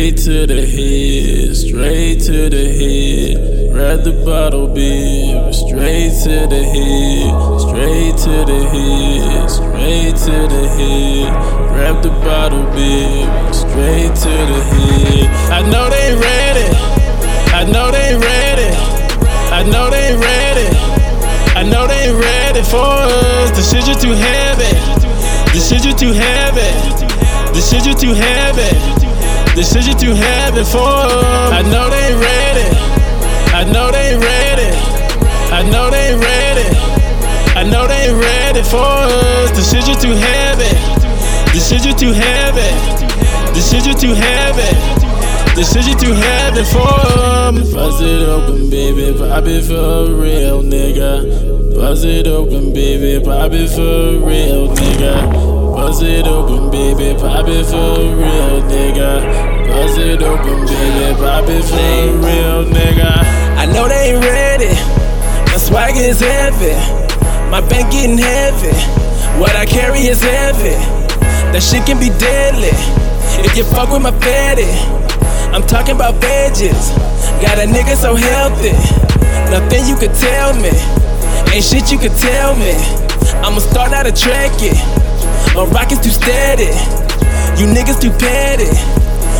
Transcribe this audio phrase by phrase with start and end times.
[0.00, 3.70] Straight to the head, straight to the head.
[3.70, 10.64] Grab the bottle bib, straight to the head, straight to the head, straight to the
[10.72, 11.28] head.
[11.68, 15.28] Grab the bottle bib, straight to the head.
[15.52, 16.64] I know they ready,
[17.52, 18.72] I know they ready,
[19.52, 20.68] I know they ready,
[21.60, 23.50] I know they ready for us.
[23.52, 24.72] The shit you too heavy,
[25.52, 26.72] the shit you too heavy,
[27.52, 29.09] the shit you too heavy.
[29.54, 30.78] This shit you too heavy for.
[30.78, 32.68] I know they ready.
[33.52, 34.70] I know they ready.
[35.52, 36.68] I know they ready.
[37.58, 39.50] I know they ready for us.
[39.50, 40.70] The shit you too heavy.
[41.52, 42.70] This shit you too heavy.
[43.52, 44.70] This shit you too heavy.
[45.56, 47.74] This shit you too heavy for me.
[47.74, 49.12] Buzz it open, baby.
[49.18, 51.74] Pop it for a real nigga.
[51.74, 53.22] Buzz it open, baby.
[53.24, 55.60] Pop it for a real nigga.
[55.80, 58.79] Buzz it open, baby, pop it for a real nigga.
[66.20, 66.74] Is heavy.
[67.50, 68.74] My bank getting heavy.
[69.40, 70.76] What I carry is heavy.
[71.52, 72.72] That shit can be deadly.
[73.44, 74.68] If you fuck with my fatty,
[75.54, 76.92] I'm talking about veggies.
[77.40, 78.76] Got a nigga so healthy.
[79.50, 80.72] Nothing you could tell me.
[81.52, 82.76] Ain't shit you could tell me.
[83.40, 84.76] I'ma start out a track it.
[85.54, 86.70] My rockets too steady.
[87.58, 88.70] You niggas too petty.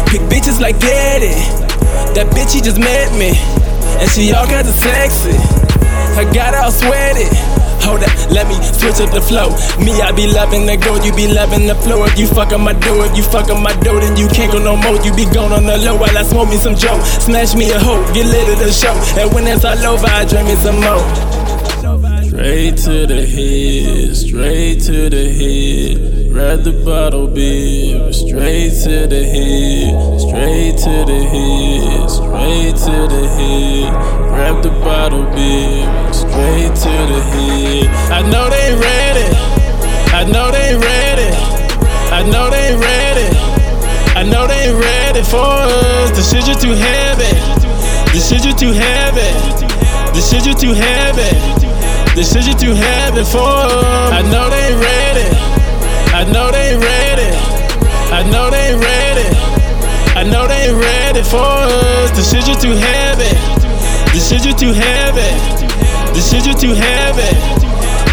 [0.08, 1.36] Pick bitches like Daddy.
[2.14, 3.36] That bitch, he just met me.
[4.00, 5.36] And she all kinds of sexy.
[6.16, 7.28] I got all sweaty.
[7.84, 9.52] Hold up, let me switch up the flow.
[9.80, 12.04] Me, I be loving the go, you be loving the flow.
[12.04, 14.52] If you fuck on my dough, if you fuck on my dough, then you can't
[14.52, 14.96] go no more.
[15.00, 17.00] You be gone on the low while I smoke me some Joe.
[17.24, 18.92] Smash me a hoe, get lit at the show.
[19.20, 21.04] And when it's all over, I drink me some more.
[22.24, 26.32] Straight to the head, straight to the head.
[26.32, 31.49] Grab the bottle bib, straight to the head, straight to the head,
[32.76, 33.92] straight to the head.
[34.28, 37.88] Grab the bottle bib, straight to the head.
[38.10, 39.26] I know they ready,
[40.14, 41.30] I know they ready,
[42.12, 43.28] I know they ready,
[44.16, 46.10] I know they ready for us.
[46.10, 47.32] The shit you too heavy,
[48.12, 49.30] the shit you too heavy,
[50.14, 51.70] the shit you too heavy.
[52.16, 53.38] This shit you too heavy for.
[53.38, 54.12] us.
[54.12, 55.30] I know they ready.
[56.12, 57.30] I know they ready.
[58.12, 59.49] I know they ready.
[60.16, 62.10] I know they ain't ready for us.
[62.10, 63.30] This shit you too heavy.
[64.12, 65.30] This shit you too heavy.
[66.12, 67.30] This shit you too heavy.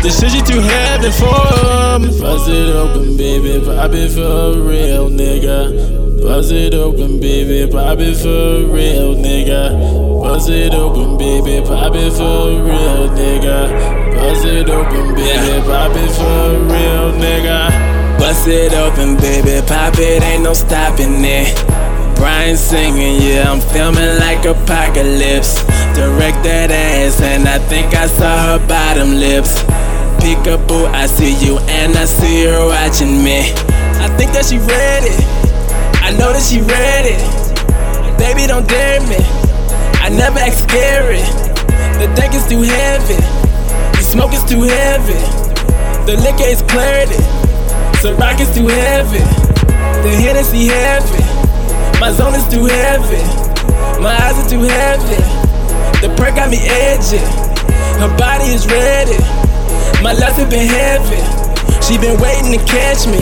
[0.01, 2.19] This shit you too heavy for me.
[2.21, 3.59] Buzz it open, baby.
[3.65, 6.21] Pop it for a real nigga.
[6.21, 7.71] Buzz it open, baby.
[7.71, 10.21] Pop it for a real nigga.
[10.21, 11.65] Buzz it open, baby.
[11.65, 14.15] Pop it for a real nigga.
[14.15, 15.65] Buzz it open, baby.
[15.65, 17.97] Pop it for a real nigga.
[18.19, 19.65] Bust it open, baby.
[19.67, 21.86] Pop it, ain't no stopping it.
[22.17, 25.61] Brian singing, yeah, I'm filming like apocalypse.
[25.93, 29.61] Direct that ass, and I think I saw her bottom lips.
[30.17, 33.53] Peekaboo, I see you, and I see her watching me.
[34.01, 35.13] I think that she ready.
[36.01, 37.17] I know that she ready.
[38.17, 39.21] Baby, don't dare me.
[40.01, 41.21] I never act scary.
[42.01, 43.21] The deck is too heavy.
[43.93, 45.21] The smoke is too heavy.
[46.09, 47.21] The liquor is clarity.
[48.01, 49.21] The rock is too heavy.
[50.01, 51.56] The Hennessy heavy.
[51.99, 53.23] My zone is too heavy.
[53.99, 55.17] My eyes are too heavy.
[55.99, 57.17] The perk got me edgy.
[57.97, 59.17] Her body is ready.
[60.03, 61.17] My lust has been heavy.
[61.81, 63.17] She been waiting to catch me.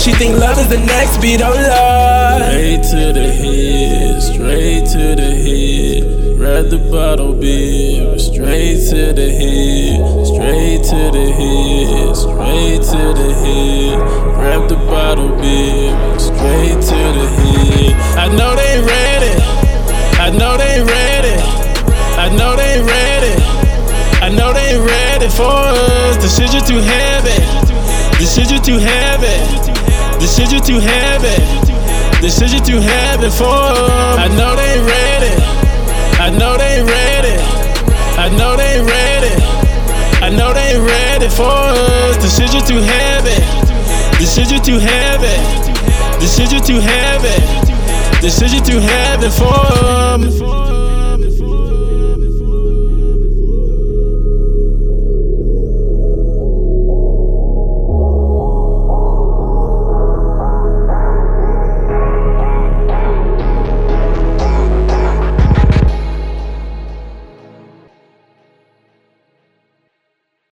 [0.00, 2.42] She think love is the next beat, oh lord.
[2.48, 6.36] Straight to the head, straight to the head.
[6.38, 13.34] Grab the bottle bib, straight to the head, straight to the head, straight to the
[13.44, 13.98] head.
[14.36, 16.95] Grab the bottle bib, straight to.
[18.16, 19.32] I know they ready,
[20.18, 21.36] I know they ready,
[22.16, 23.34] I know they ready,
[24.20, 26.16] I know they ready for us.
[26.16, 27.38] The shit you too heavy,
[28.18, 29.76] the shit you too heavy.
[30.18, 31.36] This shit you too heavy.
[32.22, 33.44] This shit you too heavy for.
[33.44, 34.18] us.
[34.18, 35.32] I know they ready.
[36.18, 37.36] I know they ready.
[38.16, 39.34] I know they ready.
[40.24, 42.16] I know they ready for us.
[42.16, 43.36] This shit you too heavy.
[44.18, 45.36] This shit you too heavy.
[46.18, 47.75] This shit you too heavy.
[48.26, 50.85] This to heaven for.